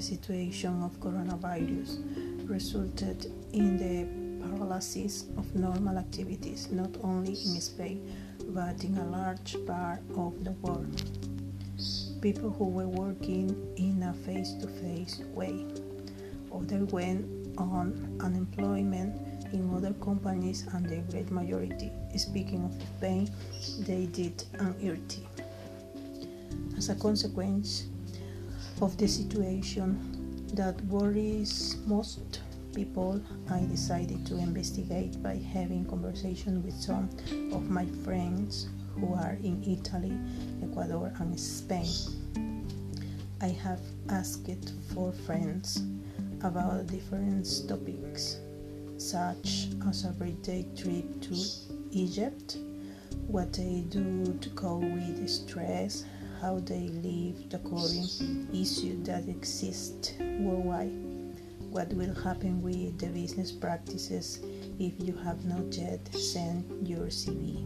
situation 0.00 0.82
of 0.82 0.98
coronavirus 1.00 2.02
resulted 2.48 3.30
in 3.52 3.78
the 3.78 4.06
paralysis 4.48 5.26
of 5.38 5.54
normal 5.54 5.98
activities 5.98 6.68
not 6.70 6.90
only 7.02 7.30
in 7.30 7.60
Spain 7.60 8.02
but 8.48 8.82
in 8.82 8.96
a 8.98 9.06
large 9.06 9.56
part 9.66 10.00
of 10.16 10.44
the 10.44 10.52
world. 10.62 11.02
People 12.20 12.50
who 12.50 12.64
were 12.64 12.88
working 12.88 13.54
in 13.76 14.02
a 14.02 14.12
face 14.24 14.52
to 14.54 14.66
face 14.66 15.20
way. 15.34 15.64
Others 16.52 16.92
went 16.92 17.24
on 17.58 18.18
unemployment 18.20 19.44
in 19.52 19.72
other 19.74 19.92
companies, 19.94 20.66
and 20.72 20.88
the 20.88 20.96
great 21.12 21.30
majority, 21.30 21.92
speaking 22.16 22.64
of 22.64 22.72
Spain, 22.96 23.30
they 23.80 24.06
did 24.06 24.44
an 24.54 24.74
ERTE. 24.82 25.20
As 26.76 26.88
a 26.88 26.94
consequence 26.96 27.86
of 28.80 28.96
the 28.98 29.06
situation 29.06 29.98
that 30.54 30.80
worries 30.86 31.76
most 31.86 32.40
people, 32.74 33.20
I 33.48 33.60
decided 33.66 34.26
to 34.26 34.36
investigate 34.36 35.22
by 35.22 35.36
having 35.36 35.84
conversation 35.84 36.62
with 36.62 36.74
some 36.74 37.08
of 37.52 37.70
my 37.70 37.86
friends 38.04 38.68
who 38.96 39.14
are 39.14 39.36
in 39.42 39.62
Italy, 39.62 40.16
Ecuador, 40.62 41.12
and 41.18 41.38
Spain. 41.38 41.86
I 43.40 43.48
have 43.48 43.80
asked 44.08 44.48
four 44.92 45.12
friends 45.12 45.82
about 46.42 46.86
different 46.88 47.46
topics, 47.68 48.38
such 48.98 49.68
as 49.88 50.04
a 50.04 50.08
birthday 50.08 50.66
trip 50.76 51.20
to 51.22 51.36
Egypt, 51.90 52.58
what 53.26 53.52
they 53.52 53.84
do 53.88 54.36
to 54.40 54.50
cope 54.50 54.82
with 54.82 55.28
stress, 55.28 56.04
how 56.44 56.60
they 56.66 56.88
live 57.02 57.48
the 57.48 57.58
current 57.70 58.12
issues 58.52 58.98
that 59.06 59.26
exist 59.28 60.14
worldwide 60.40 60.92
what 61.70 61.88
will 61.94 62.14
happen 62.22 62.60
with 62.60 62.98
the 62.98 63.06
business 63.06 63.50
practices 63.50 64.40
if 64.78 64.92
you 64.98 65.16
have 65.24 65.42
not 65.46 65.72
yet 65.72 66.00
sent 66.14 66.66
your 66.86 67.06
CV. 67.06 67.64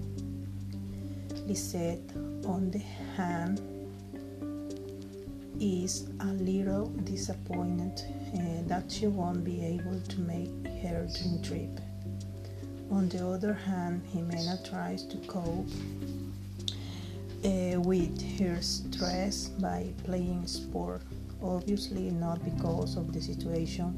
Lizeth, 1.48 2.16
on 2.46 2.70
the 2.70 2.78
hand, 3.16 3.60
is 5.60 6.08
a 6.20 6.26
little 6.26 6.86
disappointed 7.02 8.00
uh, 8.34 8.68
that 8.68 8.90
she 8.90 9.08
won't 9.08 9.42
be 9.44 9.60
able 9.64 10.00
to 10.02 10.20
make 10.20 10.48
her 10.82 11.06
dream 11.18 11.42
trip. 11.42 11.80
On 12.92 13.08
the 13.08 13.26
other 13.26 13.54
hand, 13.54 14.02
Jimena 14.14 14.56
tries 14.70 15.02
to 15.08 15.16
cope 15.26 15.68
with 17.78 18.20
her 18.38 18.60
stress 18.60 19.48
by 19.48 19.92
playing 20.04 20.46
sport 20.46 21.02
obviously 21.42 22.10
not 22.10 22.44
because 22.44 22.96
of 22.96 23.12
the 23.12 23.20
situation 23.20 23.94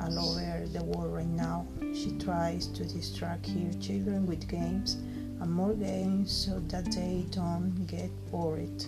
all 0.00 0.18
over 0.18 0.66
the 0.72 0.84
world 0.84 1.14
right 1.14 1.26
now. 1.26 1.66
She 1.94 2.12
tries 2.18 2.66
to 2.68 2.84
distract 2.84 3.48
her 3.48 3.72
children 3.80 4.26
with 4.26 4.48
games 4.48 4.94
and 5.40 5.50
more 5.50 5.74
games 5.74 6.32
so 6.32 6.60
that 6.68 6.84
they 6.92 7.24
don't 7.30 7.86
get 7.86 8.10
bored. 8.30 8.84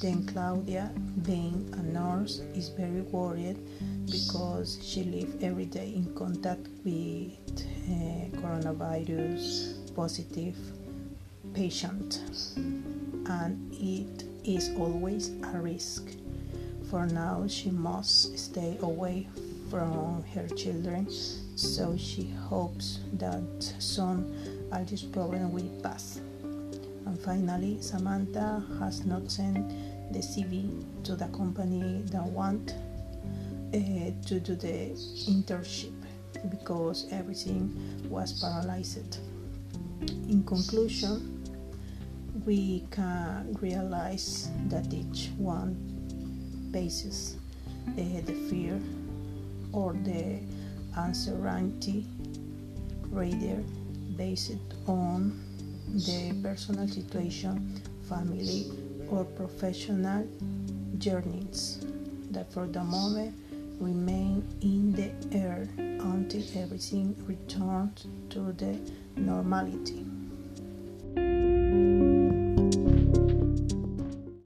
Then 0.00 0.24
Claudia, 0.26 0.92
being 1.24 1.68
a 1.76 1.82
nurse, 1.82 2.40
is 2.54 2.68
very 2.68 3.02
worried 3.02 3.58
because 4.06 4.78
she 4.82 5.04
lives 5.04 5.42
every 5.42 5.66
day 5.66 5.92
in 5.94 6.14
contact 6.14 6.68
with 6.84 7.32
uh, 7.58 8.38
coronavirus 8.38 9.94
positive 9.94 10.56
patient 11.52 12.20
and 13.30 13.72
it 13.72 14.24
is 14.44 14.70
always 14.76 15.30
a 15.54 15.58
risk. 15.58 16.10
For 16.90 17.06
now, 17.06 17.46
she 17.46 17.70
must 17.70 18.36
stay 18.36 18.76
away 18.82 19.28
from 19.70 20.24
her 20.34 20.48
children, 20.48 21.06
so 21.54 21.96
she 21.96 22.30
hopes 22.48 22.98
that 23.14 23.62
soon 23.78 24.68
all 24.72 24.84
this 24.84 25.02
problem 25.02 25.52
will 25.52 25.70
pass. 25.82 26.20
And 26.42 27.18
finally, 27.20 27.80
Samantha 27.80 28.64
has 28.80 29.06
not 29.06 29.30
sent 29.30 29.68
the 30.12 30.18
CV 30.18 30.84
to 31.04 31.14
the 31.14 31.28
company 31.28 32.02
that 32.06 32.24
want 32.24 32.74
uh, 33.72 33.78
to 34.26 34.40
do 34.40 34.56
the 34.56 34.90
internship 35.30 35.94
because 36.50 37.06
everything 37.12 37.70
was 38.08 38.40
paralyzed. 38.40 39.18
In 40.28 40.42
conclusion, 40.44 41.39
we 42.44 42.84
can 42.90 43.56
realize 43.60 44.50
that 44.68 44.92
each 44.92 45.30
one 45.36 45.74
bases 46.70 47.36
uh, 47.88 48.20
the 48.24 48.34
fear 48.48 48.80
or 49.72 49.92
the 50.04 50.38
uncertainty 50.96 52.06
rather 53.10 53.62
based 54.16 54.52
on 54.86 55.40
the 55.88 56.34
personal 56.42 56.86
situation 56.86 57.80
family 58.08 58.70
or 59.08 59.24
professional 59.24 60.26
journeys 60.98 61.84
that 62.30 62.52
for 62.52 62.66
the 62.66 62.82
moment 62.82 63.34
remain 63.80 64.46
in 64.62 64.92
the 64.92 65.10
air 65.36 65.68
until 65.78 66.42
everything 66.54 67.16
returns 67.26 68.06
to 68.28 68.52
the 68.52 68.78
normality 69.16 70.04